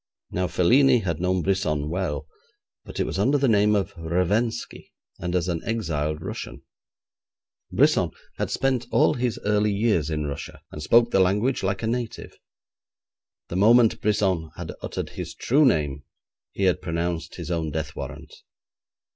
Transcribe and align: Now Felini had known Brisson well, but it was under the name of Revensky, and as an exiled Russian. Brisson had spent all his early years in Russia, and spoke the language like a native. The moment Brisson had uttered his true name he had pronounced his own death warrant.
Now 0.31 0.47
Felini 0.47 1.01
had 1.01 1.21
known 1.21 1.43
Brisson 1.43 1.87
well, 1.87 2.27
but 2.85 2.99
it 2.99 3.03
was 3.05 3.19
under 3.19 3.37
the 3.37 3.47
name 3.47 3.75
of 3.75 3.93
Revensky, 3.95 4.93
and 5.19 5.35
as 5.35 5.47
an 5.47 5.63
exiled 5.63 6.23
Russian. 6.23 6.63
Brisson 7.71 8.09
had 8.39 8.49
spent 8.49 8.87
all 8.89 9.13
his 9.13 9.37
early 9.45 9.71
years 9.71 10.09
in 10.09 10.25
Russia, 10.25 10.63
and 10.71 10.81
spoke 10.81 11.11
the 11.11 11.19
language 11.19 11.61
like 11.61 11.83
a 11.83 11.87
native. 11.87 12.35
The 13.49 13.57
moment 13.57 14.01
Brisson 14.01 14.49
had 14.55 14.71
uttered 14.81 15.09
his 15.09 15.35
true 15.35 15.65
name 15.67 16.01
he 16.51 16.63
had 16.63 16.81
pronounced 16.81 17.35
his 17.35 17.51
own 17.51 17.69
death 17.69 17.95
warrant. 17.95 18.33